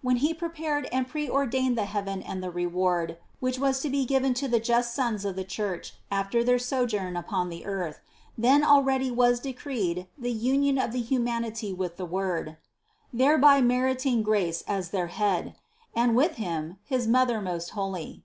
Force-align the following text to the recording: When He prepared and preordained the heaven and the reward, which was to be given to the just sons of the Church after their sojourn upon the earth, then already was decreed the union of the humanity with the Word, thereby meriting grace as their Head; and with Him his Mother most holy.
When 0.00 0.16
He 0.16 0.34
prepared 0.34 0.88
and 0.90 1.06
preordained 1.06 1.78
the 1.78 1.84
heaven 1.84 2.20
and 2.20 2.42
the 2.42 2.50
reward, 2.50 3.16
which 3.38 3.60
was 3.60 3.78
to 3.82 3.88
be 3.90 4.04
given 4.04 4.34
to 4.34 4.48
the 4.48 4.58
just 4.58 4.92
sons 4.92 5.24
of 5.24 5.36
the 5.36 5.44
Church 5.44 5.92
after 6.10 6.42
their 6.42 6.58
sojourn 6.58 7.16
upon 7.16 7.48
the 7.48 7.64
earth, 7.64 8.00
then 8.36 8.64
already 8.64 9.08
was 9.08 9.38
decreed 9.38 10.08
the 10.18 10.32
union 10.32 10.78
of 10.78 10.90
the 10.90 11.00
humanity 11.00 11.72
with 11.72 11.96
the 11.96 12.04
Word, 12.04 12.56
thereby 13.12 13.60
meriting 13.60 14.24
grace 14.24 14.64
as 14.66 14.90
their 14.90 15.06
Head; 15.06 15.54
and 15.94 16.16
with 16.16 16.38
Him 16.42 16.78
his 16.82 17.06
Mother 17.06 17.40
most 17.40 17.68
holy. 17.70 18.24